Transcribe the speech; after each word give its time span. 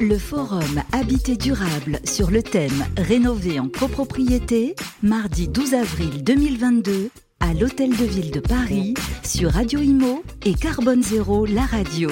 Le 0.00 0.18
forum 0.18 0.82
Habité 0.92 1.36
durable 1.36 2.00
sur 2.04 2.30
le 2.30 2.42
thème 2.42 2.86
Rénover 2.96 3.60
en 3.60 3.68
copropriété, 3.68 4.74
mardi 5.02 5.48
12 5.48 5.74
avril 5.74 6.24
2022 6.24 7.10
à 7.40 7.54
l'Hôtel 7.54 7.90
de 7.90 8.04
Ville 8.04 8.30
de 8.30 8.40
Paris 8.40 8.94
sur 9.24 9.50
Radio 9.52 9.80
Imo 9.80 10.22
et 10.44 10.54
Carbone 10.54 11.02
Zéro, 11.02 11.46
la 11.46 11.62
radio. 11.62 12.10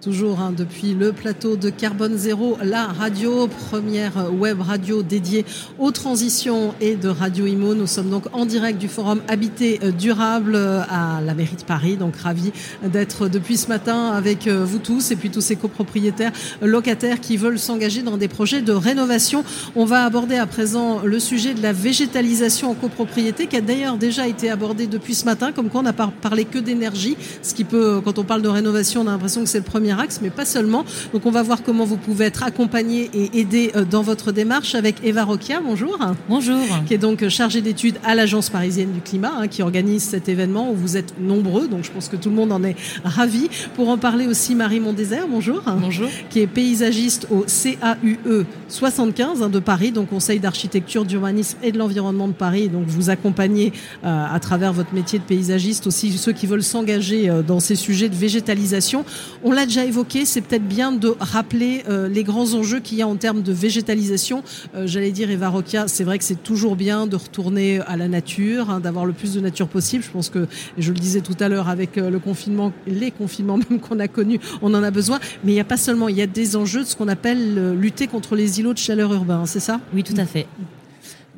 Toujours 0.00 0.38
hein, 0.38 0.52
depuis 0.56 0.94
le 0.94 1.12
plateau 1.12 1.56
de 1.56 1.70
Carbone 1.70 2.16
Zéro, 2.16 2.56
la 2.62 2.86
radio, 2.86 3.48
première 3.48 4.32
web 4.32 4.60
radio 4.60 5.02
dédiée 5.02 5.44
aux 5.80 5.90
transitions 5.90 6.72
et 6.80 6.94
de 6.94 7.08
Radio 7.08 7.46
Imo. 7.46 7.74
Nous 7.74 7.88
sommes 7.88 8.08
donc 8.08 8.26
en 8.32 8.46
direct 8.46 8.78
du 8.78 8.86
forum 8.86 9.20
Habité 9.26 9.80
Durable 9.98 10.54
à 10.54 11.20
la 11.20 11.34
mairie 11.34 11.56
de 11.56 11.64
Paris. 11.64 11.96
Donc 11.96 12.14
ravi 12.14 12.52
d'être 12.84 13.26
depuis 13.26 13.56
ce 13.56 13.66
matin 13.66 14.12
avec 14.12 14.46
euh, 14.46 14.64
vous 14.64 14.78
tous 14.78 15.10
et 15.10 15.16
puis 15.16 15.30
tous 15.30 15.40
ces 15.40 15.56
copropriétaires 15.56 16.30
locataires 16.62 17.18
qui 17.18 17.36
veulent 17.36 17.58
s'engager 17.58 18.02
dans 18.02 18.18
des 18.18 18.28
projets 18.28 18.62
de 18.62 18.72
rénovation. 18.72 19.42
On 19.74 19.84
va 19.84 20.04
aborder 20.04 20.36
à 20.36 20.46
présent 20.46 21.00
le 21.02 21.18
sujet 21.18 21.54
de 21.54 21.62
la 21.62 21.72
végétalisation 21.72 22.70
en 22.70 22.74
copropriété 22.74 23.48
qui 23.48 23.56
a 23.56 23.60
d'ailleurs 23.60 23.96
déjà 23.96 24.28
été 24.28 24.48
abordé 24.48 24.86
depuis 24.86 25.16
ce 25.16 25.24
matin, 25.24 25.50
comme 25.50 25.70
quoi 25.70 25.80
on 25.80 25.84
n'a 25.84 25.92
parlé 25.92 26.44
que 26.44 26.60
d'énergie, 26.60 27.16
ce 27.42 27.52
qui 27.52 27.64
peut, 27.64 28.00
quand 28.04 28.20
on 28.20 28.24
parle 28.24 28.42
de 28.42 28.48
rénovation, 28.48 29.00
on 29.00 29.08
a 29.08 29.10
l'impression 29.10 29.40
que 29.40 29.48
c'est 29.48 29.58
le 29.58 29.64
premier 29.64 29.87
axe, 29.96 30.20
mais 30.22 30.30
pas 30.30 30.44
seulement. 30.44 30.84
Donc 31.12 31.26
on 31.26 31.30
va 31.30 31.42
voir 31.42 31.62
comment 31.62 31.84
vous 31.84 31.96
pouvez 31.96 32.26
être 32.26 32.42
accompagné 32.42 33.10
et 33.14 33.40
aidé 33.40 33.72
euh, 33.76 33.84
dans 33.84 34.02
votre 34.02 34.32
démarche 34.32 34.74
avec 34.74 34.96
Eva 35.04 35.24
Roquia. 35.24 35.60
Bonjour. 35.60 35.98
Bonjour. 36.28 36.58
Qui 36.86 36.94
est 36.94 36.98
donc 36.98 37.28
chargée 37.28 37.60
d'études 37.60 37.98
à 38.04 38.14
l'Agence 38.14 38.50
parisienne 38.50 38.92
du 38.92 39.00
climat, 39.00 39.32
hein, 39.38 39.48
qui 39.48 39.62
organise 39.62 40.02
cet 40.02 40.28
événement 40.28 40.70
où 40.70 40.74
vous 40.74 40.96
êtes 40.96 41.20
nombreux. 41.20 41.68
Donc 41.68 41.84
je 41.84 41.90
pense 41.90 42.08
que 42.08 42.16
tout 42.16 42.30
le 42.30 42.36
monde 42.36 42.52
en 42.52 42.64
est 42.64 42.76
ravi. 43.04 43.48
Pour 43.76 43.88
en 43.88 43.98
parler 43.98 44.26
aussi, 44.26 44.54
Marie 44.54 44.80
Mondésert. 44.80 45.26
Bonjour. 45.28 45.62
Bonjour. 45.80 46.08
Qui 46.30 46.40
est 46.40 46.46
paysagiste 46.46 47.26
au 47.30 47.44
CAUE 47.44 48.46
75 48.68 49.42
hein, 49.42 49.48
de 49.48 49.58
Paris, 49.58 49.92
donc 49.92 50.08
Conseil 50.08 50.40
d'architecture, 50.40 51.04
d'urbanisme 51.04 51.58
et 51.62 51.72
de 51.72 51.78
l'environnement 51.78 52.28
de 52.28 52.32
Paris. 52.32 52.68
Donc 52.68 52.86
vous 52.86 53.10
accompagnez 53.10 53.72
euh, 54.04 54.26
à 54.30 54.38
travers 54.40 54.72
votre 54.72 54.94
métier 54.94 55.18
de 55.18 55.24
paysagiste 55.24 55.86
aussi 55.86 56.16
ceux 56.16 56.32
qui 56.32 56.46
veulent 56.46 56.62
s'engager 56.62 57.28
euh, 57.28 57.42
dans 57.42 57.60
ces 57.60 57.74
sujets 57.74 58.08
de 58.08 58.14
végétalisation. 58.14 59.04
On 59.44 59.52
l'a 59.52 59.66
déjà 59.66 59.84
évoqué, 59.84 60.24
c'est 60.24 60.40
peut-être 60.40 60.66
bien 60.66 60.92
de 60.92 61.14
rappeler 61.20 61.82
euh, 61.88 62.08
les 62.08 62.24
grands 62.24 62.54
enjeux 62.54 62.80
qu'il 62.80 62.98
y 62.98 63.02
a 63.02 63.08
en 63.08 63.16
termes 63.16 63.42
de 63.42 63.52
végétalisation. 63.52 64.42
Euh, 64.74 64.86
J'allais 64.86 65.12
dire, 65.12 65.30
Eva 65.30 65.48
Roquia, 65.48 65.88
c'est 65.88 66.04
vrai 66.04 66.18
que 66.18 66.24
c'est 66.24 66.42
toujours 66.42 66.76
bien 66.76 67.06
de 67.06 67.16
retourner 67.16 67.80
à 67.80 67.96
la 67.96 68.08
nature, 68.08 68.70
hein, 68.70 68.80
d'avoir 68.80 69.04
le 69.04 69.12
plus 69.12 69.34
de 69.34 69.40
nature 69.40 69.68
possible. 69.68 70.02
Je 70.04 70.10
pense 70.10 70.28
que, 70.28 70.46
je 70.76 70.92
le 70.92 70.98
disais 70.98 71.20
tout 71.20 71.36
à 71.40 71.48
l'heure, 71.48 71.68
avec 71.68 71.98
euh, 71.98 72.10
le 72.10 72.18
confinement, 72.18 72.72
les 72.86 73.10
confinements 73.10 73.58
même 73.70 73.80
qu'on 73.80 73.98
a 73.98 74.08
connus, 74.08 74.40
on 74.62 74.74
en 74.74 74.82
a 74.82 74.90
besoin. 74.90 75.18
Mais 75.44 75.52
il 75.52 75.54
n'y 75.54 75.60
a 75.60 75.64
pas 75.64 75.76
seulement, 75.76 76.08
il 76.08 76.16
y 76.16 76.22
a 76.22 76.26
des 76.26 76.56
enjeux 76.56 76.80
de 76.80 76.88
ce 76.88 76.96
qu'on 76.96 77.08
appelle 77.08 77.54
euh, 77.58 77.74
lutter 77.74 78.06
contre 78.06 78.34
les 78.34 78.57
de 78.62 78.78
chaleur 78.78 79.12
urbains, 79.12 79.46
c'est 79.46 79.60
ça? 79.60 79.80
Oui, 79.94 80.02
tout 80.02 80.14
à 80.16 80.26
fait. 80.26 80.46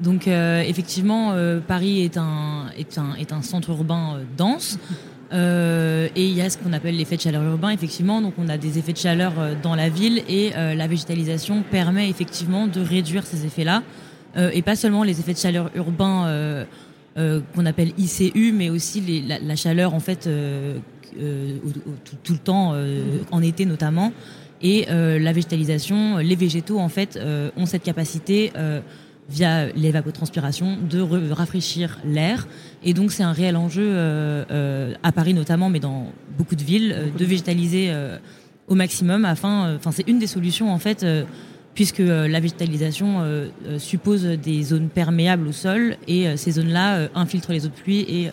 Donc 0.01 0.27
euh, 0.27 0.63
effectivement, 0.63 1.33
euh, 1.33 1.61
Paris 1.61 2.03
est 2.03 2.17
un, 2.17 2.67
est, 2.77 2.99
un, 2.99 3.15
est 3.15 3.33
un 3.33 3.43
centre 3.43 3.71
urbain 3.71 4.17
euh, 4.17 4.23
dense. 4.37 4.79
Et 5.33 6.27
il 6.27 6.35
y 6.35 6.41
a 6.41 6.51
ce 6.51 6.59
qu'on 6.59 6.73
appelle 6.73 6.97
l'effet 6.97 7.17
de 7.17 7.21
chaleur 7.21 7.45
urbain, 7.45 7.69
effectivement. 7.71 8.21
Donc, 8.21 8.35
on 8.37 8.49
a 8.49 8.59
des 8.59 8.79
effets 8.79 8.93
de 8.93 8.99
chaleur 8.99 9.33
dans 9.63 9.77
la 9.77 9.89
ville 9.89 10.25
et 10.29 10.51
la 10.51 10.89
végétalisation 10.89 11.63
permet 11.63 12.11
effectivement 12.11 12.67
de 12.67 12.81
réduire 12.81 13.25
ces 13.25 13.47
effets-là. 13.47 13.85
Et 14.53 14.61
pas 14.63 14.75
seulement 14.75 15.05
les 15.05 15.21
effets 15.21 15.35
de 15.35 15.39
chaleur 15.39 15.71
urbain 15.77 16.67
qu'on 17.15 17.65
appelle 17.65 17.93
ICU, 17.97 18.51
mais 18.51 18.71
aussi 18.71 19.25
la, 19.29 19.55
chaleur 19.55 19.95
en 19.95 20.01
fait 20.01 20.29
tout, 21.15 22.33
le 22.33 22.39
temps, 22.39 22.75
en 23.31 23.41
été 23.41 23.67
notamment. 23.67 24.13
Et 24.63 24.87
la 24.87 25.33
végétalisation, 25.33 26.19
les 26.19 26.37
végétaux 26.37 26.79
en 26.79 26.89
fait 26.89 27.19
ont 27.57 27.67
cette 27.67 27.83
capacité 27.83 28.53
via 29.31 29.67
l'évapotranspiration, 29.73 30.77
de 30.89 31.01
rafraîchir 31.33 31.99
l'air. 32.05 32.49
Et 32.83 32.93
donc 32.93 33.13
c'est 33.13 33.23
un 33.23 33.33
réel 33.33 33.57
enjeu 33.57 33.87
euh, 33.87 34.45
euh, 34.51 34.95
à 35.03 35.13
Paris 35.13 35.35
notamment, 35.35 35.71
mais 35.71 35.81
dans 35.81 36.13
beaucoup 36.37 36.57
de 36.57 36.63
villes, 36.63 36.95
euh, 36.97 37.07
de 37.17 37.25
végétaliser 37.25 37.93
au 38.67 38.75
maximum 38.75 39.25
afin. 39.25 39.77
Enfin, 39.77 39.93
c'est 39.93 40.09
une 40.09 40.19
des 40.19 40.27
solutions 40.27 40.73
en 40.73 40.79
fait, 40.79 41.07
puisque 41.75 41.99
la 41.99 42.41
végétalisation 42.41 43.25
suppose 43.79 44.25
des 44.25 44.63
zones 44.63 44.89
perméables 44.89 45.49
au 45.49 45.53
sol 45.53 45.97
et 46.09 46.37
ces 46.37 46.53
zones-là 46.53 47.09
infiltrent 47.15 47.53
les 47.53 47.67
eaux 47.67 47.69
de 47.69 47.75
pluie 47.75 48.01
et 48.01 48.31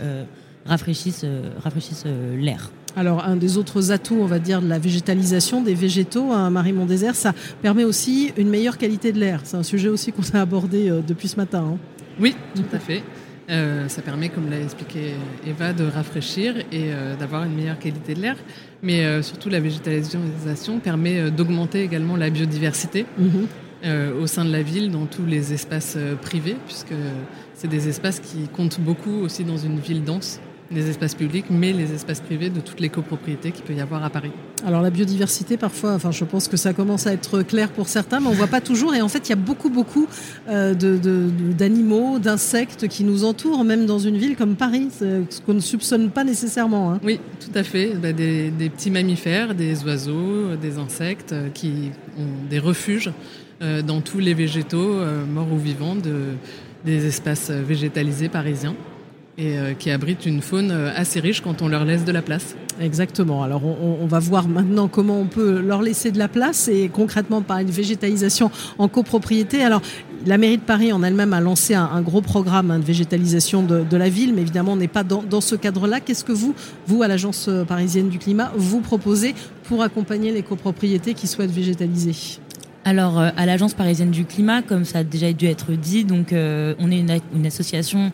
rafraîchissent, 0.65 1.25
rafraîchissent 1.63 2.05
l'air. 2.37 2.71
Alors, 2.95 3.23
un 3.23 3.35
des 3.35 3.57
autres 3.57 3.91
atouts, 3.91 4.17
on 4.19 4.25
va 4.25 4.39
dire, 4.39 4.61
de 4.61 4.67
la 4.67 4.79
végétalisation 4.79 5.61
des 5.61 5.75
végétaux 5.75 6.31
à 6.31 6.49
Marie-Mont-Désert, 6.49 7.15
ça 7.15 7.33
permet 7.61 7.83
aussi 7.83 8.33
une 8.37 8.49
meilleure 8.49 8.77
qualité 8.77 9.11
de 9.11 9.19
l'air. 9.19 9.41
C'est 9.43 9.57
un 9.57 9.63
sujet 9.63 9.89
aussi 9.89 10.11
qu'on 10.11 10.23
a 10.33 10.41
abordé 10.41 10.89
euh, 10.89 11.01
depuis 11.05 11.27
ce 11.27 11.35
matin. 11.35 11.63
Hein. 11.73 11.77
Oui, 12.19 12.35
tout 12.55 12.63
à 12.73 12.79
fait. 12.79 13.03
Euh, 13.49 13.87
ça 13.87 14.01
permet, 14.01 14.29
comme 14.29 14.49
l'a 14.49 14.59
expliqué 14.59 15.13
Eva, 15.45 15.71
de 15.71 15.85
rafraîchir 15.85 16.57
et 16.71 16.91
euh, 16.91 17.15
d'avoir 17.15 17.43
une 17.43 17.55
meilleure 17.55 17.79
qualité 17.79 18.13
de 18.13 18.21
l'air. 18.21 18.35
Mais 18.83 19.05
euh, 19.05 19.21
surtout, 19.21 19.49
la 19.49 19.59
végétalisation 19.59 20.79
permet 20.79 21.31
d'augmenter 21.31 21.81
également 21.83 22.17
la 22.17 22.29
biodiversité 22.29 23.05
-hmm. 23.19 24.11
au 24.21 24.27
sein 24.27 24.43
de 24.43 24.51
la 24.51 24.61
ville, 24.61 24.91
dans 24.91 25.05
tous 25.05 25.25
les 25.25 25.53
espaces 25.53 25.97
privés, 26.21 26.57
puisque 26.65 26.95
c'est 27.53 27.69
des 27.69 27.87
espaces 27.87 28.19
qui 28.19 28.47
comptent 28.49 28.81
beaucoup 28.81 29.23
aussi 29.25 29.43
dans 29.43 29.57
une 29.57 29.79
ville 29.79 30.03
dense 30.03 30.39
les 30.71 30.89
espaces 30.89 31.15
publics, 31.15 31.45
mais 31.49 31.73
les 31.73 31.93
espaces 31.93 32.19
privés 32.19 32.49
de 32.49 32.59
toutes 32.59 32.79
les 32.79 32.89
copropriétés 32.89 33.51
qu'il 33.51 33.63
peut 33.63 33.73
y 33.73 33.81
avoir 33.81 34.03
à 34.03 34.09
Paris. 34.09 34.31
Alors 34.65 34.81
la 34.81 34.89
biodiversité, 34.89 35.55
parfois, 35.57 35.93
enfin, 35.93 36.11
je 36.11 36.23
pense 36.23 36.47
que 36.47 36.57
ça 36.57 36.73
commence 36.73 37.07
à 37.07 37.13
être 37.13 37.41
clair 37.41 37.69
pour 37.69 37.87
certains, 37.87 38.19
mais 38.19 38.27
on 38.27 38.33
voit 38.33 38.47
pas 38.47 38.61
toujours. 38.61 38.95
Et 38.95 39.01
en 39.01 39.07
fait, 39.07 39.27
il 39.27 39.29
y 39.29 39.33
a 39.33 39.37
beaucoup, 39.37 39.69
beaucoup 39.69 40.07
euh, 40.49 40.73
d'animaux, 40.73 42.19
d'insectes 42.19 42.87
qui 42.87 43.03
nous 43.03 43.23
entourent, 43.23 43.63
même 43.63 43.85
dans 43.85 43.99
une 43.99 44.17
ville 44.17 44.35
comme 44.35 44.55
Paris, 44.55 44.89
ce 44.99 45.41
qu'on 45.45 45.53
ne 45.53 45.59
soupçonne 45.59 46.09
pas 46.09 46.23
nécessairement. 46.23 46.91
Hein. 46.91 46.99
Oui, 47.03 47.19
tout 47.39 47.57
à 47.57 47.63
fait. 47.63 47.93
Bah, 47.95 48.13
des, 48.13 48.49
des, 48.49 48.69
petits 48.69 48.91
mammifères, 48.91 49.55
des 49.55 49.83
oiseaux, 49.83 50.55
des 50.55 50.77
insectes 50.77 51.33
euh, 51.33 51.49
qui 51.53 51.91
ont 52.17 52.49
des 52.49 52.59
refuges 52.59 53.11
euh, 53.61 53.81
dans 53.81 54.01
tous 54.01 54.19
les 54.19 54.33
végétaux, 54.33 54.93
euh, 54.93 55.25
morts 55.25 55.51
ou 55.51 55.57
vivants, 55.57 55.95
de, 55.95 56.35
des 56.85 57.05
espaces 57.07 57.49
végétalisés 57.49 58.29
parisiens 58.29 58.75
et 59.37 59.57
euh, 59.57 59.73
qui 59.73 59.91
abritent 59.91 60.25
une 60.25 60.41
faune 60.41 60.71
euh, 60.71 60.91
assez 60.95 61.19
riche 61.19 61.41
quand 61.41 61.61
on 61.61 61.67
leur 61.67 61.85
laisse 61.85 62.05
de 62.05 62.11
la 62.11 62.21
place. 62.21 62.55
Exactement. 62.79 63.43
Alors 63.43 63.63
on, 63.65 63.97
on, 64.01 64.07
va 64.07 64.19
voir 64.19 64.47
maintenant 64.47 64.87
comment 64.87 65.19
on 65.19 65.25
peut 65.25 65.59
leur 65.59 65.81
laisser 65.81 66.11
de 66.11 66.19
la 66.19 66.27
place 66.27 66.67
et 66.67 66.89
concrètement 66.89 67.41
par 67.41 67.59
une 67.59 67.69
végétalisation 67.69 68.51
en 68.77 68.87
copropriété. 68.87 69.63
Alors 69.63 69.81
la 70.25 70.37
mairie 70.37 70.57
de 70.57 70.63
Paris 70.63 70.91
en 70.91 71.03
elle-même 71.03 71.33
a 71.33 71.39
lancé 71.39 71.73
un, 71.73 71.85
un, 71.85 72.01
gros 72.01 72.21
programme 72.21 72.71
hein, 72.71 72.79
de 72.79 72.83
végétalisation 72.83 73.63
de, 73.63 73.83
de, 73.83 73.97
la 73.97 74.09
ville, 74.09 74.33
mais 74.33 74.41
évidemment 74.41 74.73
on 74.73 74.77
n'est 74.77 74.87
pas 74.87 75.03
dans, 75.03 75.23
dans 75.23 75.41
ce 75.41 75.55
cadre-là. 75.55 75.99
Qu'est-ce 75.99 76.23
que 76.23 76.31
vous, 76.31 76.55
vous 76.87 77.03
à 77.03 77.07
l'agence 77.07 77.49
parisienne 77.67 78.09
du 78.09 78.19
climat, 78.19 78.51
vous 78.55 78.81
proposez 78.81 79.35
pour 79.63 79.83
accompagner 79.83 80.31
les 80.31 80.43
copropriétés 80.43 81.13
qui 81.13 81.27
souhaitent 81.27 81.51
végétaliser? 81.51 82.39
Alors, 82.87 83.19
euh, 83.19 83.31
à 83.35 83.45
l'Agence 83.45 83.73
parisienne 83.73 84.11
du 84.11 84.23
climat, 84.23 84.61
comme 84.61 84.85
ça 84.85 84.99
a 84.99 85.03
déjà 85.03 85.33
dû 85.33 85.45
être 85.47 85.73
dit, 85.73 86.05
donc 86.05 86.31
euh, 86.31 86.73
on 86.79 86.89
est 86.89 86.99
une, 86.99 87.19
une 87.35 87.45
association 87.45 87.99
euh, 87.99 88.09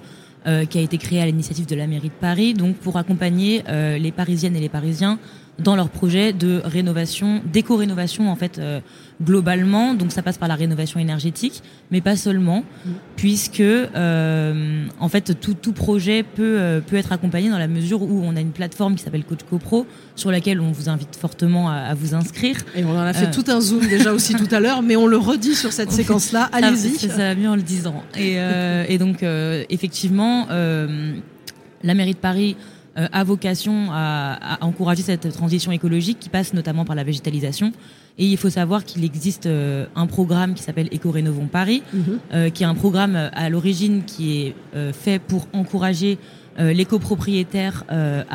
qui 0.65 0.77
a 0.77 0.81
été 0.81 0.97
créée 0.97 1.21
à 1.21 1.25
l'initiative 1.25 1.65
de 1.65 1.75
la 1.75 1.87
mairie 1.87 2.09
de 2.09 2.13
Paris, 2.13 2.53
donc 2.53 2.75
pour 2.77 2.97
accompagner 2.97 3.63
euh, 3.69 3.97
les 3.97 4.11
Parisiennes 4.11 4.55
et 4.55 4.59
les 4.59 4.69
Parisiens 4.69 5.19
dans 5.59 5.75
leur 5.75 5.89
projet 5.89 6.33
de 6.33 6.61
rénovation, 6.63 7.41
d'éco-rénovation 7.45 8.31
en 8.31 8.35
fait 8.35 8.57
euh, 8.57 8.79
globalement. 9.21 9.93
Donc 9.93 10.11
ça 10.11 10.21
passe 10.21 10.37
par 10.37 10.47
la 10.47 10.55
rénovation 10.55 10.99
énergétique, 10.99 11.61
mais 11.91 12.01
pas 12.01 12.15
seulement, 12.15 12.59
mmh. 12.61 12.89
puisque 13.15 13.59
euh, 13.59 14.85
en 14.99 15.09
fait 15.09 15.39
tout, 15.39 15.53
tout 15.53 15.73
projet 15.73 16.23
peut 16.23 16.59
euh, 16.59 16.81
peut 16.81 16.95
être 16.95 17.11
accompagné 17.11 17.49
dans 17.49 17.57
la 17.57 17.67
mesure 17.67 18.01
où 18.01 18.21
on 18.23 18.35
a 18.35 18.41
une 18.41 18.51
plateforme 18.51 18.95
qui 18.95 19.03
s'appelle 19.03 19.23
Coach 19.23 19.41
CoPro 19.49 19.85
sur 20.15 20.31
laquelle 20.31 20.59
on 20.59 20.71
vous 20.71 20.89
invite 20.89 21.15
fortement 21.15 21.69
à, 21.69 21.75
à 21.75 21.93
vous 21.93 22.15
inscrire. 22.15 22.57
Et 22.75 22.83
on 22.83 22.91
en 22.91 22.99
a 22.99 23.13
fait 23.13 23.27
euh, 23.27 23.33
tout 23.33 23.49
un 23.51 23.61
zoom 23.61 23.87
déjà 23.87 24.13
aussi 24.13 24.33
tout 24.33 24.53
à 24.53 24.59
l'heure, 24.59 24.81
mais 24.81 24.95
on 24.95 25.07
le 25.07 25.17
redit 25.17 25.55
sur 25.55 25.71
cette 25.71 25.91
séquence-là. 25.99 26.49
Allez-y. 26.51 26.97
Ça, 26.97 27.09
ça, 27.09 27.17
va 27.17 27.35
mieux 27.35 27.49
en 27.49 27.55
le 27.55 27.61
disant. 27.61 28.03
Et, 28.15 28.35
euh, 28.37 28.85
et 28.87 28.97
donc 28.97 29.23
effectivement, 29.69 30.47
la 30.49 31.93
mairie 31.93 32.13
de 32.13 32.17
Paris 32.17 32.55
a 32.95 33.23
vocation 33.23 33.87
à, 33.91 34.37
à, 34.55 34.63
encourager 34.65 35.01
cette 35.01 35.31
transition 35.33 35.71
écologique 35.71 36.19
qui 36.19 36.29
passe 36.29 36.53
notamment 36.53 36.85
par 36.85 36.95
la 36.95 37.03
végétalisation. 37.03 37.71
Et 38.19 38.27
il 38.27 38.37
faut 38.37 38.49
savoir 38.51 38.85
qu'il 38.85 39.03
existe 39.03 39.47
euh, 39.47 39.87
un 39.95 40.05
programme 40.05 40.53
qui 40.53 40.61
s'appelle 40.61 40.87
Éco-Rénovons 40.91 41.47
Paris, 41.47 41.81
-hmm. 41.81 41.99
euh, 42.33 42.49
qui 42.51 42.63
est 42.63 42.67
un 42.67 42.75
programme 42.75 43.15
euh, 43.15 43.29
à 43.33 43.49
l'origine 43.49 44.03
qui 44.05 44.25
est 44.39 44.55
euh, 44.75 44.93
fait 44.93 45.19
pour 45.19 45.47
encourager 45.53 46.19
euh, 46.59 46.71
les 46.73 46.85
copropriétaires 46.85 47.83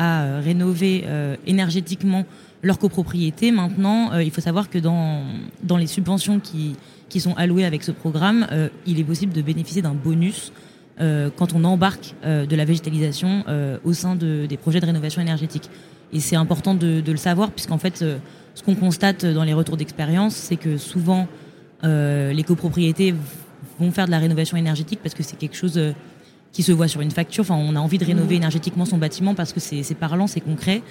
à 0.09 0.39
rénover 0.49 1.05
énergétiquement 1.47 2.25
leur 2.67 2.77
copropriété. 2.77 3.45
Maintenant, 3.51 3.99
il 4.19 4.31
faut 4.31 4.41
savoir 4.41 4.69
que 4.69 4.79
dans, 4.79 5.23
dans 5.63 5.77
les 5.77 5.87
subventions 5.87 6.37
qui, 6.47 6.75
qui 7.11 7.19
sont 7.21 7.33
allouées 7.43 7.63
avec 7.71 7.81
ce 7.83 7.93
programme, 7.93 8.39
il 8.85 8.99
est 8.99 9.07
possible 9.11 9.33
de 9.39 9.41
bénéficier 9.41 9.81
d'un 9.81 9.93
bonus 10.07 10.39
euh, 10.51 10.68
quand 11.37 11.53
on 11.53 11.63
embarque 11.63 12.15
euh, 12.23 12.45
de 12.45 12.55
la 12.55 12.65
végétalisation 12.65 13.43
euh, 13.47 13.77
au 13.83 13.93
sein 13.93 14.15
de, 14.15 14.45
des 14.45 14.57
projets 14.57 14.79
de 14.79 14.85
rénovation 14.85 15.21
énergétique. 15.21 15.69
Et 16.11 16.19
c'est 16.19 16.35
important 16.35 16.73
de, 16.73 17.01
de, 17.01 17.11
le 17.11 17.17
savoir 17.17 17.51
puisqu'en 17.51 17.77
fait, 17.77 17.97
ce 17.97 18.63
qu'on 18.63 18.75
constate 18.75 19.25
dans 19.25 19.43
les 19.43 19.53
retours 19.53 19.77
d'expérience, 19.77 20.35
c'est 20.35 20.55
que 20.55 20.77
souvent 20.77 21.27
les 21.83 22.43
copropriétés 22.45 23.13
vont 23.79 23.91
faire 23.91 24.07
de 24.07 24.11
la 24.11 24.19
rénovation 24.19 24.57
énergétique 24.57 24.99
parce 25.01 25.15
que 25.15 25.23
c'est 25.23 25.37
quelque 25.37 25.55
chose 25.55 25.79
qui 26.51 26.63
se 26.63 26.71
voit 26.71 26.87
sur 26.87 27.01
une 27.01 27.11
facture. 27.11 27.43
Enfin, 27.43 27.55
on 27.55 27.75
a 27.75 27.79
envie 27.79 27.99
de 27.99 28.05
rénover 28.05 28.35
mmh. 28.35 28.37
énergétiquement 28.37 28.85
son 28.85 28.97
bâtiment 28.97 29.35
parce 29.35 29.53
que 29.53 29.59
c'est 29.59 29.95
parlant, 29.95 30.25
c'est 30.25 30.41
concret. 30.41 30.81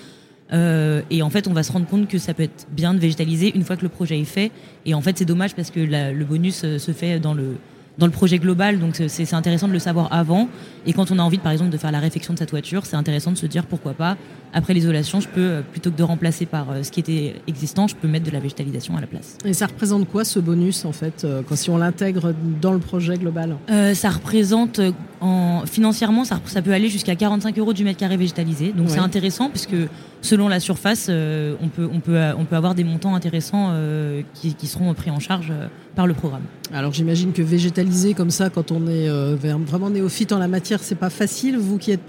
Euh, 0.53 1.03
et 1.11 1.23
en 1.23 1.31
fait, 1.31 1.47
on 1.47 1.53
va 1.53 1.63
se 1.63 1.73
rendre 1.73 1.87
compte 1.87 2.09
que 2.09 2.19
ça 2.19 2.35
peut 2.35 2.45
être 2.45 2.67
bien 2.71 2.95
de 2.95 2.99
végétaliser 2.99 3.55
une 3.55 3.65
fois 3.65 3.77
que 3.77 3.83
le 3.83 3.89
projet 3.89 4.19
est 4.19 4.25
fait. 4.25 4.51
Et 4.87 4.95
en 4.95 5.01
fait, 5.01 5.19
c'est 5.19 5.25
dommage 5.25 5.55
parce 5.55 5.71
que 5.71 5.81
le 5.81 6.25
bonus 6.25 6.63
euh, 6.65 6.79
se 6.79 6.93
fait 6.93 7.21
dans 7.21 7.35
le 7.35 7.57
dans 7.99 8.07
le 8.07 8.13
projet 8.13 8.39
global, 8.39 8.79
donc 8.79 9.03
c'est 9.09 9.35
intéressant 9.35 9.69
de 9.69 9.73
le 9.73 9.79
savoir 9.79 10.13
avant. 10.13 10.49
Et 10.87 10.93
quand 10.93 11.11
on 11.11 11.19
a 11.19 11.23
envie, 11.23 11.39
par 11.39 11.53
exemple, 11.53 11.71
de 11.71 11.77
faire 11.77 11.93
la 11.93 11.99
réfection 11.99 12.33
de 12.33 12.39
sa 12.39 12.47
toiture, 12.47 12.87
c'est 12.87 12.97
intéressant 12.97 13.33
de 13.33 13.37
se 13.37 13.47
dire 13.47 13.67
pourquoi 13.67 13.93
pas, 13.93 14.17
après 14.53 14.75
l'isolation, 14.75 15.21
je 15.21 15.29
peux, 15.29 15.41
euh, 15.41 15.63
plutôt 15.63 15.91
que 15.91 15.97
de 15.97 16.03
remplacer 16.03 16.47
par 16.47 16.67
ce 16.83 16.91
qui 16.91 17.01
était 17.01 17.35
existant, 17.47 17.87
je 17.87 17.97
peux 17.97 18.09
mettre 18.09 18.27
de 18.27 18.31
la 18.31 18.41
végétalisation 18.41 18.97
à 18.97 19.01
la 19.01 19.07
place. 19.07 19.37
Et 19.45 19.53
ça 19.53 19.67
représente 19.67 20.09
quoi 20.09 20.25
ce 20.25 20.39
bonus, 20.39 20.85
en 20.85 20.93
fait, 20.93 21.27
quand, 21.49 21.57
si 21.57 21.71
on 21.71 21.77
l'intègre 21.77 22.35
dans 22.61 22.73
le 22.73 22.79
projet 22.79 23.17
global? 23.17 23.57
Ça 23.95 24.11
représente, 24.11 24.81
en, 25.21 25.63
financièrement, 25.67 26.25
ça, 26.25 26.41
ça 26.47 26.63
peut 26.63 26.73
aller 26.73 26.89
jusqu'à 26.89 27.17
45 27.17 27.59
euros 27.59 27.73
du 27.73 27.85
mètre 27.85 27.99
carré 27.99 28.17
végétalisé. 28.17 28.73
Donc 28.73 28.91
c'est 28.91 28.99
intéressant 28.99 29.51
puisque 29.51 29.77
selon 30.21 30.49
la 30.49 30.61
surface, 30.61 31.07
euh, 31.09 31.55
on, 31.63 31.69
peut, 31.69 31.89
on, 31.93 32.01
peut, 32.01 32.21
on 32.37 32.45
peut 32.45 32.57
avoir 32.57 32.75
des 32.75 32.85
montants 32.85 33.15
intéressants 33.15 33.71
euh, 33.71 34.23
qui, 34.35 34.55
qui, 34.55 34.67
seront 34.67 34.93
pris 34.95 35.11
en 35.11 35.21
charge 35.21 35.49
euh, 35.51 35.69
par 35.95 36.07
le 36.07 36.15
programme. 36.15 36.43
Alors 36.73 36.93
j'imagine 36.93 37.33
que 37.33 37.43
végétaliser 37.43 38.15
comme 38.15 38.31
ça, 38.31 38.51
quand 38.51 38.73
on 38.73 38.87
est 38.87 39.09
vraiment 39.09 39.91
néophyte 39.91 40.33
en 40.33 40.39
la 40.39 40.49
matière, 40.49 40.81
c'est 40.83 40.95
pas 40.95 41.11
facile. 41.11 41.57
Vous 41.57 41.79
qui 41.79 41.91
êtes 41.93 42.03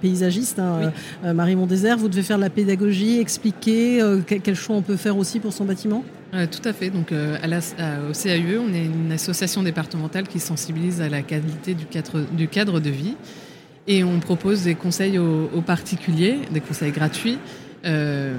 paysagiste, 0.00 0.58
hein, 0.58 0.90
Marie 1.34 1.54
Vous 1.94 2.08
devez 2.08 2.22
faire 2.22 2.38
de 2.38 2.42
la 2.42 2.50
pédagogie, 2.50 3.20
expliquer 3.20 4.02
quel 4.26 4.56
choix 4.56 4.76
on 4.76 4.82
peut 4.82 4.96
faire 4.96 5.16
aussi 5.16 5.38
pour 5.38 5.52
son 5.52 5.64
bâtiment? 5.64 6.04
Tout 6.32 6.68
à 6.68 6.72
fait. 6.72 6.90
Donc, 6.90 7.12
la, 7.12 7.58
au 7.58 8.12
CAUE, 8.12 8.58
on 8.58 8.74
est 8.74 8.84
une 8.84 9.12
association 9.12 9.62
départementale 9.62 10.26
qui 10.26 10.40
sensibilise 10.40 11.00
à 11.00 11.08
la 11.08 11.22
qualité 11.22 11.74
du 11.74 11.86
cadre, 12.48 12.80
de 12.80 12.90
vie. 12.90 13.14
Et 13.86 14.02
on 14.02 14.18
propose 14.18 14.64
des 14.64 14.74
conseils 14.74 15.18
aux, 15.18 15.62
particuliers, 15.64 16.38
des 16.50 16.60
conseils 16.60 16.90
gratuits, 16.90 17.38
euh, 17.84 18.34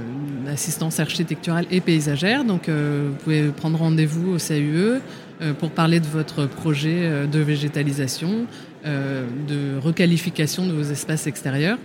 assistance 0.51 0.99
architecturale 0.99 1.65
et 1.71 1.79
paysagère. 1.79 2.43
Donc 2.43 2.67
euh, 2.67 3.09
vous 3.09 3.23
pouvez 3.23 3.43
prendre 3.49 3.77
rendez-vous 3.77 4.35
au 4.35 4.37
CAUE 4.37 4.99
euh, 5.41 5.53
pour 5.53 5.69
parler 5.69 5.99
de 5.99 6.07
votre 6.07 6.47
projet 6.47 7.01
euh, 7.01 7.27
de 7.27 7.39
végétalisation, 7.39 8.47
euh, 8.85 9.25
de 9.47 9.79
requalification 9.79 10.65
de 10.65 10.73
vos 10.73 10.91
espaces 10.91 11.27
extérieurs. 11.27 11.77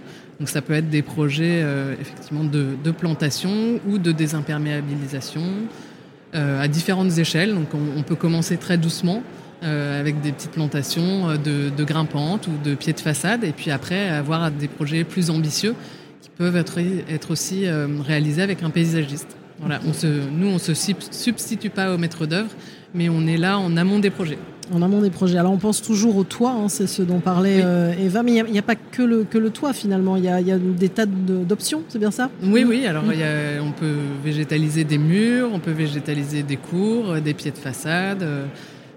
Donc 0.43 0.49
ça 0.49 0.61
peut 0.61 0.73
être 0.73 0.91
des 0.91 1.03
projets 1.03 1.65
effectivement 2.01 2.43
de, 2.43 2.91
plantation 2.91 3.79
ou 3.87 3.99
de 3.99 4.11
désimperméabilisation 4.11 5.45
à 6.33 6.67
différentes 6.67 7.17
échelles. 7.17 7.55
On, 7.97 8.03
peut 8.03 8.17
commencer 8.17 8.57
très 8.57 8.77
doucement. 8.77 9.23
Euh, 9.65 10.01
avec 10.01 10.21
des 10.21 10.33
petites 10.33 10.51
plantations 10.51 11.31
euh, 11.31 11.37
de, 11.37 11.85
grimpantes 11.85 12.49
ou 12.49 12.51
de 12.65 12.75
pieds 12.75 12.93
de 12.93 12.99
façade, 12.99 13.45
et 13.45 13.53
puis 13.53 13.71
après 13.71 14.09
avoir 14.09 14.51
des 14.51 14.67
projets 14.67 15.05
plus 15.05 15.31
ambitieux 15.31 15.77
qui 16.21 16.31
peuvent 16.31 16.57
être, 16.57 16.81
aussi 17.31 17.67
euh, 17.67 17.87
réalisés 18.05 18.43
avec 18.43 18.65
un 18.65 18.71
paysagiste. 18.71 19.37
Voilà, 19.61 19.79
on 19.87 19.93
se, 19.93 20.09
nous, 20.09 20.49
on 20.49 20.55
ne 20.55 20.59
se 20.59 20.75
substitue 20.75 21.71
pas 21.71 21.95
au 21.95 21.99
maître 21.99 22.27
d'œuvre, 22.27 22.51
mais 22.93 23.09
on 23.09 23.25
est 23.29 23.37
là 23.37 23.57
en 23.57 23.77
amont 23.77 24.01
des 24.01 24.11
projets. 24.11 24.39
En 24.71 24.81
amont 24.81 25.01
des 25.01 25.11
projets. 25.11 25.39
Alors 25.39 25.53
on 25.53 25.59
pense 25.59 25.83
toujours 25.83 26.17
au 26.17 26.25
toit, 26.25 26.53
hein, 26.53 26.69
c'est 26.69 26.87
ce 26.87 27.03
dont 27.03 27.21
parlait 27.21 27.65
Eva, 28.01 28.23
mais 28.23 28.33
il 28.35 28.45
n'y 28.53 28.59
a, 28.59 28.63
pas 28.63 28.77
que 28.77 29.03
le, 29.03 29.25
que 29.25 29.37
le 29.37 29.51
toit 29.51 29.73
finalement, 29.73 30.17
il 30.17 30.25
y 30.25 30.29
a, 30.29 30.41
y 30.41 30.53
a, 30.53 30.59
des 30.59 30.89
tas 30.89 31.05
d'options, 31.05 31.83
c'est 31.89 31.99
bien 31.99 32.13
ça? 32.13 32.31
Oui, 32.45 32.65
oui, 32.67 32.87
alors 32.87 33.05
y 33.13 33.23
a, 33.23 33.63
on 33.63 33.73
peut 33.73 33.97
végétaliser 34.25 34.85
des 34.85 34.99
murs, 34.99 35.51
on 35.53 35.59
peut 35.59 35.73
végétaliser 35.73 36.43
des 36.43 36.57
cours, 36.57 37.17
des 37.21 37.35
pieds 37.35 37.51
de 37.51 37.59
façade. 37.59 38.25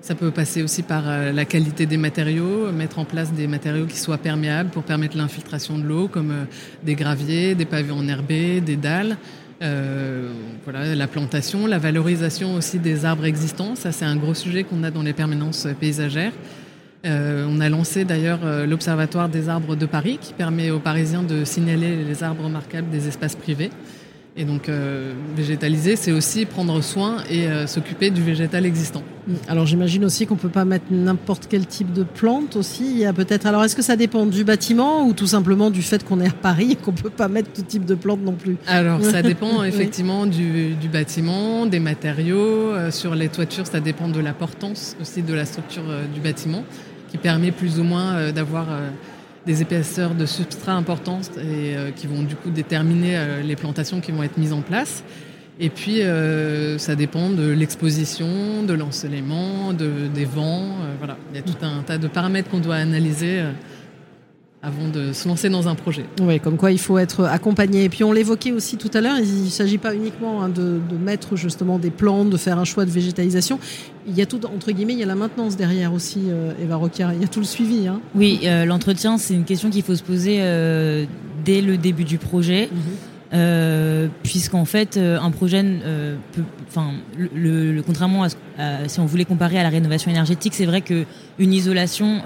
Ça 0.05 0.13
peut 0.13 0.29
passer 0.29 0.61
aussi 0.61 0.83
par 0.83 1.09
euh, 1.09 1.31
la 1.31 1.45
qualité 1.45 1.87
des 1.87 1.97
matériaux, 1.97 2.71
mettre 2.71 2.99
en 2.99 3.05
place 3.05 3.33
des 3.33 3.47
matériaux 3.47 3.87
qui 3.87 3.97
soient 3.97 4.19
perméables 4.19 4.69
pour 4.69 4.83
permettre 4.83 5.17
l'infiltration 5.17 5.79
de 5.79 5.83
l'eau, 5.83 6.07
comme 6.07 6.29
euh, 6.29 6.43
des 6.83 6.93
graviers, 6.93 7.55
des 7.55 7.65
pavés 7.65 7.91
enherbés, 7.91 8.61
des 8.61 8.75
dalles. 8.75 9.17
Euh, 9.61 10.33
voilà, 10.63 10.95
la 10.95 11.07
plantation, 11.07 11.65
la 11.65 11.77
valorisation 11.77 12.55
aussi 12.55 12.79
des 12.79 13.05
arbres 13.05 13.25
existants. 13.25 13.75
Ça, 13.75 13.91
c'est 13.91 14.05
un 14.05 14.15
gros 14.15 14.33
sujet 14.33 14.63
qu'on 14.63 14.83
a 14.83 14.91
dans 14.91 15.01
les 15.01 15.13
permanences 15.13 15.67
paysagères. 15.79 16.33
Euh, 17.05 17.45
on 17.47 17.59
a 17.59 17.69
lancé 17.69 18.03
d'ailleurs 18.03 18.39
l'Observatoire 18.65 19.29
des 19.29 19.47
arbres 19.47 19.75
de 19.75 19.85
Paris 19.85 20.17
qui 20.19 20.33
permet 20.33 20.71
aux 20.71 20.79
Parisiens 20.79 21.23
de 21.23 21.45
signaler 21.45 22.03
les 22.03 22.23
arbres 22.23 22.43
remarquables 22.43 22.89
des 22.89 23.07
espaces 23.07 23.35
privés. 23.35 23.69
Et 24.37 24.43
donc 24.43 24.67
euh, 24.67 25.13
végétaliser, 25.33 25.95
c'est 25.95 26.11
aussi 26.11 26.45
prendre 26.45 26.81
soin 26.81 27.23
et 27.29 27.47
euh, 27.47 27.67
s'occuper 27.67 28.09
du 28.09 28.21
végétal 28.21 28.65
existant. 28.65 29.01
Alors 29.47 29.65
j'imagine 29.65 30.03
aussi 30.03 30.27
qu'on 30.27 30.35
peut 30.35 30.49
pas 30.49 30.65
mettre 30.65 30.87
n'importe 30.91 31.47
quel 31.49 31.65
type 31.65 31.93
de 31.93 32.03
plante 32.03 32.57
aussi. 32.57 32.83
Il 32.83 32.97
y 32.97 33.05
a 33.05 33.13
peut-être. 33.13 33.45
Alors 33.45 33.63
est-ce 33.63 33.77
que 33.77 33.81
ça 33.81 33.95
dépend 33.95 34.25
du 34.25 34.43
bâtiment 34.43 35.07
ou 35.07 35.13
tout 35.13 35.27
simplement 35.27 35.71
du 35.71 35.81
fait 35.81 36.03
qu'on 36.03 36.19
est 36.19 36.27
à 36.27 36.33
Paris 36.33 36.73
et 36.73 36.75
qu'on 36.75 36.91
peut 36.91 37.09
pas 37.09 37.29
mettre 37.29 37.53
tout 37.53 37.61
type 37.61 37.85
de 37.85 37.95
plante 37.95 38.21
non 38.23 38.33
plus? 38.33 38.57
Alors 38.67 39.01
ça 39.01 39.21
dépend 39.23 39.63
effectivement 39.63 40.25
du, 40.25 40.75
du, 40.75 40.89
bâtiment, 40.89 41.65
des 41.65 41.79
matériaux. 41.79 42.73
Euh, 42.73 42.91
sur 42.91 43.15
les 43.15 43.29
toitures, 43.29 43.67
ça 43.67 43.79
dépend 43.79 44.09
de 44.09 44.19
la 44.19 44.33
portance 44.33 44.97
aussi 44.99 45.21
de 45.21 45.33
la 45.33 45.45
structure 45.45 45.83
du 46.13 46.19
bâtiment, 46.19 46.65
qui 47.09 47.17
permet 47.17 47.51
plus 47.51 47.79
ou 47.79 47.83
moins 47.83 48.31
d'avoir 48.33 48.67
des 49.45 49.61
épaisseurs 49.61 50.15
de 50.15 50.25
substrat 50.25 50.73
importantes 50.73 51.31
et 51.37 51.75
euh, 51.75 51.91
qui 51.91 52.07
vont 52.07 52.23
du 52.23 52.35
coup 52.35 52.49
déterminer 52.49 53.17
euh, 53.17 53.41
les 53.41 53.55
plantations 53.55 54.01
qui 54.01 54.11
vont 54.11 54.23
être 54.23 54.37
mises 54.37 54.53
en 54.53 54.61
place. 54.61 55.03
Et 55.59 55.69
puis, 55.69 56.01
euh, 56.01 56.77
ça 56.77 56.95
dépend 56.95 57.29
de 57.29 57.49
l'exposition, 57.49 58.63
de 58.63 58.73
l'ensoleillement, 58.73 59.71
de, 59.71 60.07
des 60.13 60.25
vents. 60.25 60.75
voilà, 60.97 61.17
il 61.31 61.37
y 61.37 61.39
a 61.39 61.43
tout 61.43 61.55
un 61.61 61.81
tas 61.83 61.97
de 61.97 62.07
paramètres 62.07 62.49
qu'on 62.49 62.59
doit 62.59 62.75
analyser 62.75 63.41
avant 64.65 64.87
de 64.87 65.13
se 65.13 65.27
lancer 65.27 65.49
dans 65.49 65.67
un 65.67 65.75
projet. 65.75 66.05
Oui, 66.19 66.39
comme 66.39 66.57
quoi 66.57 66.71
il 66.71 66.79
faut 66.79 66.97
être 66.97 67.25
accompagné. 67.25 67.83
Et 67.83 67.89
puis 67.89 68.03
on 68.03 68.11
l'évoquait 68.11 68.51
aussi 68.51 68.77
tout 68.77 68.89
à 68.93 69.01
l'heure, 69.01 69.17
il 69.19 69.43
ne 69.43 69.49
s'agit 69.49 69.77
pas 69.77 69.93
uniquement 69.93 70.41
hein, 70.41 70.49
de, 70.49 70.79
de, 70.89 70.97
mettre 70.97 71.35
justement 71.35 71.77
des 71.77 71.91
plantes, 71.91 72.31
de 72.31 72.37
faire 72.37 72.57
un 72.57 72.65
choix 72.65 72.85
de 72.85 72.89
végétalisation. 72.89 73.59
Il 74.07 74.15
y 74.15 74.21
a 74.21 74.25
tout, 74.25 74.43
entre 74.45 74.71
guillemets, 74.71 74.93
il 74.93 74.99
y 74.99 75.03
a 75.03 75.07
la 75.07 75.15
maintenance 75.15 75.55
derrière 75.55 75.93
aussi, 75.93 76.23
euh, 76.29 76.51
Eva 76.61 76.77
Rocard. 76.77 77.13
Il 77.13 77.21
y 77.21 77.23
a 77.23 77.27
tout 77.27 77.39
le 77.39 77.45
suivi. 77.45 77.87
Hein. 77.87 78.01
Oui, 78.15 78.41
euh, 78.43 78.65
l'entretien, 78.65 79.17
c'est 79.17 79.35
une 79.35 79.45
question 79.45 79.69
qu'il 79.69 79.83
faut 79.83 79.95
se 79.95 80.03
poser 80.03 80.37
euh, 80.39 81.05
dès 81.43 81.61
le 81.61 81.77
début 81.77 82.03
du 82.03 82.17
projet. 82.17 82.69
Mhm. 82.71 82.81
Euh, 83.33 84.07
puisqu'en 84.21 84.65
fait 84.65 84.97
euh, 84.97 85.19
un 85.19 85.31
projet 85.31 85.63
euh, 85.65 86.15
enfin 86.67 86.91
le, 87.17 87.81
contrairement 87.81 88.23
à, 88.59 88.87
si 88.87 88.99
on 88.99 89.07
voulait 89.07 89.25
comparer 89.25 89.57
à 89.57 89.63
la 89.63 89.69
rénovation 89.69 90.11
énergétique 90.11 90.53
c'est 90.53 90.67
vrai 90.67 90.81
que 90.81 91.05
une 91.39 91.51
isolation 91.51 92.21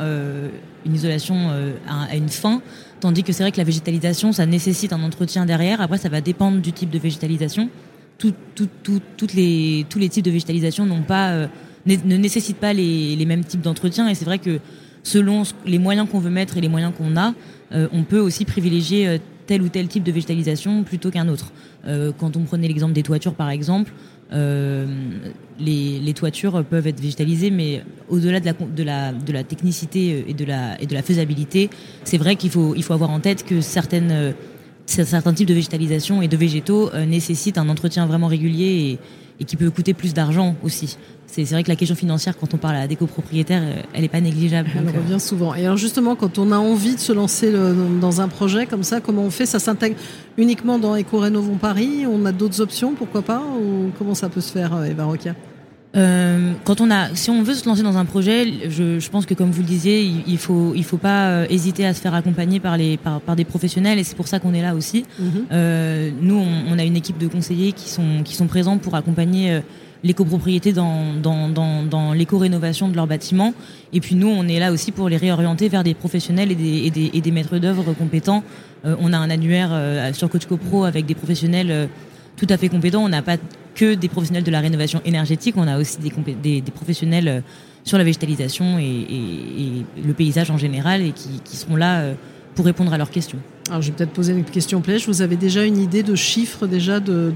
une 0.85 0.93
isolation 0.93 1.51
a, 1.87 2.15
une 2.17 2.27
fin 2.27 2.61
tandis 2.99 3.23
que 3.23 3.31
c'est 3.31 3.43
vrai 3.43 3.53
que 3.53 3.57
la 3.57 3.63
végétalisation 3.63 4.33
ça 4.33 4.45
nécessite 4.45 4.91
un 4.91 5.01
entretien 5.01 5.45
derrière. 5.45 5.79
Après 5.79 5.97
ça 5.97 6.09
va 6.09 6.19
dépendre 6.19 6.59
du 6.59 6.73
type 6.73 6.89
de 6.89 6.99
végétalisation. 6.99 7.69
Tout, 8.17 8.33
tout, 8.53 8.67
tout, 8.83 9.01
toutes 9.15 9.33
les 9.33 9.85
tous 9.89 9.99
les 9.99 10.09
types 10.09 10.25
de 10.25 10.31
végétalisation 10.31 10.85
n'ont 10.85 11.03
pas 11.03 11.47
ne 11.85 12.17
nécessitent 12.17 12.57
pas 12.57 12.73
les, 12.73 13.15
les 13.15 13.25
mêmes 13.25 13.45
types 13.45 13.61
d'entretien 13.61 14.09
et 14.09 14.15
c'est 14.15 14.25
vrai 14.25 14.39
que 14.39 14.59
selon 15.03 15.43
les 15.65 15.79
moyens 15.79 16.09
qu'on 16.09 16.19
veut 16.19 16.29
mettre 16.29 16.57
et 16.57 16.61
les 16.61 16.67
moyens 16.67 16.91
qu'on 16.97 17.15
a 17.15 17.33
on 17.71 18.03
peut 18.03 18.19
aussi 18.19 18.43
privilégier 18.43 19.21
tel 19.49 19.63
ou 19.63 19.69
tel 19.69 19.87
type 19.87 20.03
de 20.03 20.11
végétalisation 20.11 20.83
plutôt 20.83 21.09
qu'un 21.09 21.27
autre. 21.27 21.51
Euh, 21.87 22.11
quand 22.15 22.37
on 22.37 22.41
prenait 22.41 22.67
l'exemple 22.67 22.93
des 22.93 23.01
toitures, 23.01 23.33
par 23.33 23.49
exemple, 23.49 23.91
euh, 24.31 24.85
les, 25.59 26.13
toitures 26.13 26.63
peuvent 26.63 26.85
être 26.85 26.99
végétalisées, 26.99 27.49
mais 27.49 27.81
au-delà 28.09 28.39
de 28.39 28.45
la, 28.45 28.53
de, 28.53 28.83
la, 28.83 29.11
de 29.11 29.33
la 29.33 29.43
technicité 29.43 30.23
et 30.27 30.35
de 30.35 30.45
la, 30.45 30.79
et 30.79 30.85
de 30.85 30.93
la 30.93 31.01
faisabilité, 31.01 31.71
c'est 32.03 32.19
vrai 32.19 32.35
qu'il 32.35 32.51
faut, 32.51 32.75
il 32.75 32.83
faut 32.83 32.93
avoir 32.93 33.09
en 33.09 33.19
tête 33.19 33.43
que 33.43 33.59
certaines, 33.59 34.35
certains 34.85 35.33
types 35.33 35.47
de 35.47 35.55
végétalisation 35.55 36.21
et 36.21 36.27
de 36.27 36.37
végétaux 36.37 36.91
euh, 36.93 37.07
nécessitent 37.07 37.57
un 37.57 37.69
entretien 37.69 38.05
vraiment 38.05 38.27
régulier 38.27 38.71
et, 38.91 38.99
et 39.39 39.45
qui 39.45 39.55
peut 39.55 39.69
coûter 39.69 39.93
plus 39.93 40.13
d'argent 40.13 40.55
aussi. 40.63 40.97
C'est 41.27 41.43
vrai 41.43 41.63
que 41.63 41.69
la 41.69 41.75
question 41.75 41.95
financière, 41.95 42.37
quand 42.37 42.53
on 42.55 42.57
parle 42.57 42.75
à 42.75 42.87
des 42.87 42.95
copropriétaires, 42.95 43.61
euh, 43.63 43.81
elle 43.93 44.01
n'est 44.01 44.07
pas 44.09 44.19
négligeable. 44.19 44.69
Elle 44.75 44.87
revient 44.87 45.13
euh. 45.13 45.19
souvent. 45.19 45.53
Et 45.53 45.65
alors 45.65 45.77
justement, 45.77 46.15
quand 46.15 46.39
on 46.39 46.51
a 46.51 46.57
envie 46.57 46.95
de 46.95 46.99
se 46.99 47.13
lancer 47.13 47.53
dans 48.01 48.21
un 48.21 48.27
projet 48.27 48.65
comme 48.65 48.83
ça, 48.83 48.99
comment 48.99 49.23
on 49.23 49.29
fait? 49.29 49.45
Ça 49.45 49.59
s'intègre 49.59 49.95
uniquement 50.37 50.79
dans 50.79 50.97
Eco 50.97 51.19
Rénovons 51.19 51.57
Paris? 51.57 52.05
On 52.09 52.25
a 52.25 52.31
d'autres 52.31 52.61
options, 52.61 52.95
pourquoi 52.95 53.21
pas? 53.21 53.43
Ou 53.61 53.91
comment 53.97 54.15
ça 54.15 54.29
peut 54.29 54.41
se 54.41 54.51
faire, 54.51 54.75
euh, 54.75 54.85
Eva 54.85 55.05
Roquia? 55.05 55.35
Euh, 55.95 56.53
quand 56.63 56.81
on 56.81 56.91
a, 56.91 57.15
si 57.15 57.29
on 57.29 57.41
veut 57.41 57.55
se 57.55 57.67
lancer 57.67 57.83
dans 57.83 57.97
un 57.97 58.05
projet, 58.05 58.69
je, 58.69 58.99
je 58.99 59.09
pense 59.09 59.25
que 59.25 59.33
comme 59.33 59.51
vous 59.51 59.61
le 59.61 59.67
disiez, 59.67 60.03
il, 60.03 60.23
il 60.27 60.37
faut, 60.37 60.73
il 60.75 60.83
faut 60.83 60.97
pas 60.97 61.45
hésiter 61.49 61.85
à 61.85 61.93
se 61.93 62.01
faire 62.01 62.13
accompagner 62.13 62.59
par 62.59 62.77
les, 62.77 62.97
par, 62.97 63.21
par 63.21 63.35
des 63.35 63.45
professionnels, 63.45 63.97
et 63.99 64.03
c'est 64.03 64.15
pour 64.15 64.27
ça 64.27 64.39
qu'on 64.39 64.53
est 64.53 64.61
là 64.61 64.75
aussi. 64.75 65.05
Mm-hmm. 65.19 65.25
euh, 65.51 66.11
nous, 66.21 66.35
on, 66.35 66.73
on, 66.73 66.79
a 66.79 66.83
une 66.83 66.95
équipe 66.95 67.17
de 67.17 67.27
conseillers 67.27 67.71
qui 67.71 67.89
sont, 67.89 68.23
qui 68.23 68.35
sont 68.35 68.47
présents 68.47 68.77
pour 68.77 68.95
accompagner 68.95 69.61
les 70.03 70.13
copropriétés 70.13 70.73
dans, 70.73 71.13
dans, 71.13 71.49
dans, 71.49 71.83
dans 71.83 72.13
l'éco-rénovation 72.13 72.87
de 72.87 72.95
leurs 72.95 73.07
bâtiments. 73.07 73.53
Et 73.91 73.99
puis 73.99 74.15
nous, 74.15 74.27
on 74.27 74.47
est 74.47 74.59
là 74.59 74.71
aussi 74.71 74.91
pour 74.91 75.09
les 75.09 75.17
réorienter 75.17 75.69
vers 75.69 75.83
des 75.83 75.93
professionnels 75.93 76.51
et 76.51 76.55
des, 76.55 76.77
et 76.85 76.91
des, 76.91 77.11
et 77.13 77.21
des 77.21 77.31
maîtres 77.31 77.57
d'œuvre 77.57 77.93
compétents. 77.93 78.43
Euh, 78.85 78.95
on 78.99 79.11
a 79.11 79.17
un 79.17 79.29
annuaire 79.29 79.69
euh, 79.71 80.13
sur 80.13 80.29
Coach 80.29 80.45
CoPro 80.45 80.85
avec 80.85 81.05
des 81.05 81.15
professionnels 81.15 81.71
euh, 81.71 81.87
tout 82.37 82.47
à 82.49 82.57
fait 82.57 82.69
compétents. 82.69 83.03
On 83.03 83.09
n'a 83.09 83.21
pas 83.21 83.37
que 83.75 83.93
des 83.93 84.09
professionnels 84.09 84.43
de 84.43 84.51
la 84.51 84.59
rénovation 84.59 85.01
énergétique, 85.05 85.55
on 85.57 85.67
a 85.67 85.77
aussi 85.77 85.97
des, 85.99 86.61
des, 86.61 86.71
professionnels 86.71 87.27
euh, 87.27 87.41
sur 87.83 87.97
la 87.97 88.03
végétalisation 88.03 88.77
et, 88.79 89.85
le 90.03 90.13
paysage 90.13 90.51
en 90.51 90.57
général 90.57 91.01
et 91.01 91.11
qui, 91.11 91.55
seront 91.55 91.75
là 91.75 91.99
euh, 91.99 92.13
pour 92.55 92.65
répondre 92.65 92.93
à 92.93 92.97
leurs 92.97 93.09
questions. 93.09 93.39
Alors, 93.69 93.83
je 93.83 93.87
vais 93.89 93.97
peut-être 93.97 94.11
poser 94.11 94.33
une 94.33 94.43
question 94.43 94.81
plèche. 94.81 95.07
Vous 95.07 95.21
avez 95.21 95.35
déjà 95.35 95.63
une 95.63 95.77
idée 95.77 96.01
de 96.01 96.15
chiffres 96.15 96.65
déjà 96.65 96.99
de, 96.99 97.31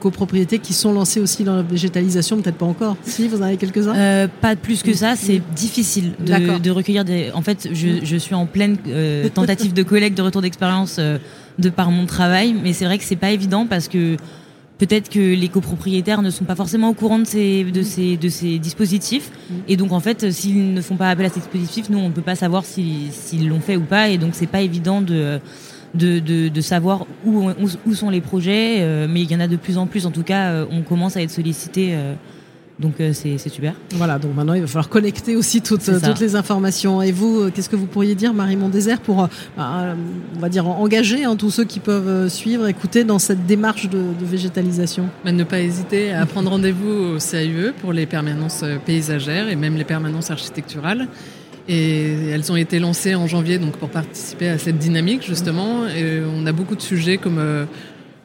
copropriétés 0.00 0.58
qui 0.58 0.72
sont 0.72 0.92
lancées 0.92 1.20
aussi 1.20 1.44
dans 1.44 1.54
la 1.54 1.62
végétalisation? 1.62 2.42
Peut-être 2.42 2.56
pas 2.56 2.66
encore. 2.66 2.96
Si, 3.04 3.28
vous 3.28 3.38
en 3.38 3.42
avez 3.42 3.56
quelques-uns? 3.56 3.94
Euh, 3.94 4.28
Pas 4.40 4.56
plus 4.56 4.82
que 4.82 4.92
ça. 4.92 5.14
C'est 5.14 5.40
difficile 5.54 6.12
de, 6.18 6.70
recueillir 6.70 7.04
des. 7.04 7.30
En 7.32 7.42
fait, 7.42 7.68
je, 7.72 8.16
suis 8.16 8.34
en 8.34 8.46
pleine 8.46 8.76
tentative 9.32 9.72
de 9.72 9.82
collecte 9.84 10.16
de 10.16 10.22
retour 10.22 10.42
d'expérience 10.42 10.98
de 11.58 11.68
par 11.70 11.90
mon 11.90 12.06
travail, 12.06 12.54
mais 12.60 12.72
c'est 12.72 12.84
vrai 12.84 12.98
que 12.98 13.04
c'est 13.04 13.16
pas 13.16 13.30
évident 13.30 13.66
parce 13.66 13.88
que 13.88 14.16
peut-être 14.78 15.08
que 15.08 15.34
les 15.34 15.48
copropriétaires 15.48 16.22
ne 16.22 16.30
sont 16.30 16.44
pas 16.44 16.54
forcément 16.54 16.90
au 16.90 16.94
courant 16.94 17.18
de 17.18 17.24
ces, 17.24 17.64
de 17.64 17.82
ces, 17.82 18.16
de 18.16 18.28
ces 18.28 18.58
dispositifs. 18.58 19.30
Mm. 19.30 19.54
Et 19.68 19.76
donc, 19.76 19.92
en 19.92 20.00
fait, 20.00 20.30
s'ils 20.30 20.74
ne 20.74 20.80
font 20.80 20.96
pas 20.96 21.10
appel 21.10 21.26
à 21.26 21.28
ces 21.28 21.40
dispositifs, 21.40 21.88
nous, 21.88 21.98
on 21.98 22.08
ne 22.08 22.14
peut 22.14 22.22
pas 22.22 22.34
savoir 22.34 22.64
s'ils 22.64 23.48
l'ont 23.48 23.60
fait 23.60 23.76
ou 23.76 23.82
pas. 23.82 24.08
Et 24.08 24.18
donc, 24.18 24.30
c'est 24.34 24.46
pas 24.46 24.60
évident 24.60 25.00
de, 25.00 25.40
de, 25.94 26.18
de, 26.48 26.60
savoir 26.60 27.06
où, 27.24 27.50
où, 27.86 27.94
sont 27.94 28.10
les 28.10 28.20
projets. 28.20 28.76
Euh, 28.80 29.06
mais 29.08 29.22
il 29.22 29.30
y 29.30 29.36
en 29.36 29.40
a 29.40 29.48
de 29.48 29.56
plus 29.56 29.78
en 29.78 29.86
plus. 29.86 30.06
En 30.06 30.10
tout 30.10 30.24
cas, 30.24 30.50
euh, 30.50 30.66
on 30.70 30.82
commence 30.82 31.16
à 31.16 31.22
être 31.22 31.30
sollicité. 31.30 31.96
Euh, 32.78 32.82
donc 32.82 33.00
euh, 33.00 33.12
c'est 33.12 33.38
super. 33.48 33.74
Voilà, 33.92 34.18
donc 34.18 34.34
maintenant 34.34 34.54
il 34.54 34.60
va 34.60 34.66
falloir 34.66 34.88
connecter 34.88 35.36
aussi 35.36 35.62
toutes, 35.62 35.84
toutes 35.84 36.20
les 36.20 36.36
informations. 36.36 37.02
Et 37.02 37.12
vous, 37.12 37.40
euh, 37.40 37.50
qu'est-ce 37.54 37.68
que 37.68 37.76
vous 37.76 37.86
pourriez 37.86 38.14
dire, 38.14 38.34
Marie 38.34 38.56
Désert, 38.56 39.00
pour, 39.00 39.24
euh, 39.24 39.26
bah, 39.56 39.94
on 40.34 40.40
va 40.40 40.48
dire, 40.48 40.66
engager 40.66 41.24
hein, 41.24 41.36
tous 41.36 41.50
ceux 41.50 41.64
qui 41.64 41.80
peuvent 41.80 42.28
suivre, 42.28 42.66
écouter 42.66 43.04
dans 43.04 43.18
cette 43.18 43.46
démarche 43.46 43.88
de, 43.88 43.98
végétalisation? 44.20 45.08
Bah, 45.24 45.32
Ne 45.32 45.44
pas 45.44 45.60
hésiter 45.60 46.12
à 46.12 46.26
prendre 46.26 46.50
rendez-vous 46.50 47.16
au 47.16 47.18
CAUE 47.18 47.72
pour 47.80 47.92
les 47.92 48.06
permanences 48.06 48.64
paysagères 48.84 49.48
et 49.48 49.56
même 49.56 49.76
les 49.76 49.84
permanences 49.84 50.30
architecturales. 50.30 51.08
Et 51.68 52.28
elles 52.28 52.52
ont 52.52 52.56
été 52.56 52.78
lancées 52.78 53.16
en 53.16 53.26
janvier 53.26 53.58
donc 53.58 53.76
pour 53.76 53.88
participer 53.88 54.48
à 54.48 54.58
cette 54.58 54.78
dynamique 54.78 55.26
justement. 55.26 55.86
Et 55.88 56.20
on 56.32 56.46
a 56.46 56.52
beaucoup 56.52 56.76
de 56.76 56.80
sujets 56.80 57.18
comme 57.18 57.40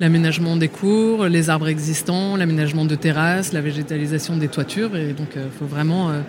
l'aménagement 0.02 0.58
des 0.58 0.68
cours, 0.68 1.26
les 1.28 1.50
arbres 1.52 1.68
existants, 1.68 2.36
l'aménagement 2.36 2.86
de 2.86 2.96
terrasses, 2.96 3.54
la 3.54 3.62
végétalisation 3.62 4.36
des 4.36 4.48
toitures. 4.48 4.98
Et 4.98 5.14
donc, 5.14 5.30
il 5.36 5.42
euh, 5.44 5.50
faut 5.58 5.68
vraiment 5.68 6.10
euh, 6.10 6.22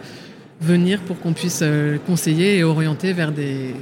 venir 0.61 1.01
pour 1.01 1.19
qu'on 1.19 1.33
puisse 1.33 1.61
euh, 1.63 1.97
conseiller 2.07 2.59
et 2.59 2.65
orienter 2.65 3.15
vers 3.15 3.33
des 3.33 3.75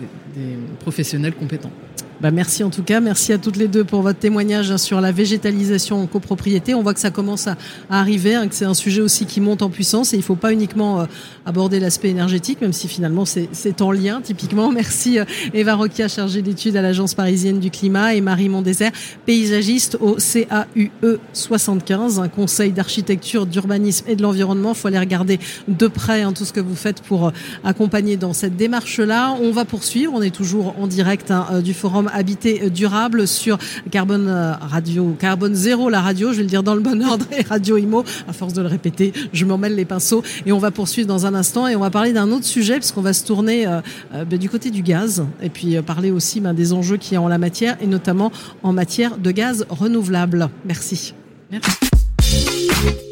professionnels 0.78 1.34
compétents. 1.34 1.72
Bah, 2.20 2.30
merci 2.30 2.62
en 2.62 2.68
tout 2.68 2.82
cas, 2.82 3.00
merci 3.00 3.32
à 3.32 3.38
toutes 3.38 3.56
les 3.56 3.66
deux 3.66 3.82
pour 3.82 4.02
votre 4.02 4.18
témoignage 4.18 4.70
hein, 4.70 4.76
sur 4.76 5.00
la 5.00 5.10
végétalisation 5.10 6.02
en 6.02 6.06
copropriété. 6.06 6.74
On 6.74 6.82
voit 6.82 6.92
que 6.92 7.00
ça 7.00 7.10
commence 7.10 7.46
à, 7.46 7.56
arriver, 7.88 8.34
hein, 8.34 8.46
que 8.46 8.54
c'est 8.54 8.66
un 8.66 8.74
sujet 8.74 9.00
aussi 9.00 9.24
qui 9.24 9.40
monte 9.40 9.62
en 9.62 9.70
puissance 9.70 10.12
et 10.12 10.16
il 10.16 10.20
ne 10.20 10.24
faut 10.24 10.36
pas 10.36 10.52
uniquement 10.52 11.00
euh, 11.00 11.06
aborder 11.46 11.80
l'aspect 11.80 12.10
énergétique, 12.10 12.60
même 12.60 12.74
si 12.74 12.88
finalement 12.88 13.24
c'est 13.24 13.80
en 13.80 13.90
lien 13.90 14.20
typiquement. 14.22 14.70
Merci 14.80 15.18
euh, 15.18 15.24
Eva 15.54 15.76
Roquia, 15.76 16.08
chargée 16.08 16.42
d'études 16.42 16.76
à 16.76 16.82
l'Agence 16.82 17.14
parisienne 17.14 17.58
du 17.58 17.70
climat 17.70 18.14
et 18.14 18.20
Marie 18.20 18.50
Mondésert, 18.50 18.92
paysagiste 19.24 19.96
au 19.98 20.16
CAUE 20.16 21.18
75, 21.32 22.18
un 22.18 22.28
conseil 22.28 22.72
d'architecture, 22.72 23.46
d'urbanisme 23.46 24.04
et 24.08 24.14
de 24.14 24.22
l'environnement. 24.22 24.72
Il 24.72 24.76
faut 24.76 24.88
aller 24.88 24.98
regarder 24.98 25.40
de 25.68 25.86
près 25.86 26.20
hein, 26.20 26.34
tout 26.34 26.44
ce 26.44 26.52
que 26.52 26.60
vous 26.60 26.76
faites 26.76 27.00
pour 27.00 27.28
euh, 27.28 27.30
accompagner 27.64 28.18
dans 28.18 28.34
cette 28.34 28.56
démarche-là. 28.56 29.38
On 29.40 29.52
va 29.52 29.64
poursuivre, 29.64 30.12
on 30.14 30.20
est 30.20 30.34
toujours 30.34 30.74
en 30.78 30.86
direct 30.86 31.32
du 31.62 31.72
forum 31.72 32.09
habité 32.12 32.70
durable 32.70 33.26
sur 33.26 33.58
Carbone 33.90 34.28
euh, 34.28 34.52
Radio, 34.60 35.16
Carbone 35.18 35.54
Zéro, 35.54 35.88
la 35.90 36.00
radio, 36.00 36.32
je 36.32 36.38
vais 36.38 36.42
le 36.42 36.48
dire 36.48 36.62
dans 36.62 36.74
le 36.74 36.80
bon 36.80 37.02
ordre, 37.02 37.26
et 37.32 37.42
Radio 37.42 37.76
Imo. 37.76 38.04
À 38.28 38.32
force 38.32 38.52
de 38.52 38.62
le 38.62 38.68
répéter, 38.68 39.12
je 39.32 39.44
m'en 39.44 39.58
mêle 39.58 39.74
les 39.74 39.84
pinceaux. 39.84 40.22
Et 40.46 40.52
on 40.52 40.58
va 40.58 40.70
poursuivre 40.70 41.08
dans 41.08 41.26
un 41.26 41.34
instant 41.34 41.66
et 41.68 41.76
on 41.76 41.80
va 41.80 41.90
parler 41.90 42.12
d'un 42.12 42.30
autre 42.30 42.44
sujet 42.44 42.78
puisqu'on 42.78 43.02
va 43.02 43.12
se 43.12 43.24
tourner 43.24 43.66
euh, 43.66 43.80
euh, 44.14 44.24
ben, 44.24 44.38
du 44.38 44.48
côté 44.48 44.70
du 44.70 44.82
gaz 44.82 45.24
et 45.42 45.48
puis 45.48 45.80
parler 45.82 46.10
aussi 46.10 46.40
ben, 46.40 46.54
des 46.54 46.72
enjeux 46.72 46.96
qu'il 46.96 47.14
y 47.14 47.16
a 47.16 47.22
en 47.22 47.28
la 47.28 47.38
matière 47.38 47.76
et 47.80 47.86
notamment 47.86 48.32
en 48.62 48.72
matière 48.72 49.18
de 49.18 49.30
gaz 49.30 49.66
renouvelable. 49.68 50.50
Merci. 50.64 51.14
Merci. 51.50 51.70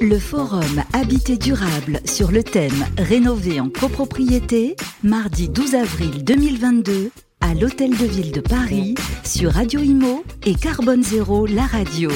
Le 0.00 0.18
forum 0.18 0.82
Habité 0.92 1.36
durable 1.36 2.00
sur 2.04 2.30
le 2.30 2.42
thème 2.42 2.86
Rénover 2.96 3.60
en 3.60 3.68
copropriété, 3.68 4.76
mardi 5.02 5.48
12 5.48 5.74
avril 5.74 6.24
2022 6.24 7.10
à 7.40 7.54
l'Hôtel 7.54 7.90
de 7.90 8.04
Ville 8.04 8.32
de 8.32 8.40
Paris 8.40 8.94
sur 9.24 9.52
Radio 9.52 9.80
Imo 9.80 10.24
et 10.46 10.54
Carbone 10.54 11.02
Zéro, 11.02 11.46
la 11.46 11.66
radio. 11.66 12.10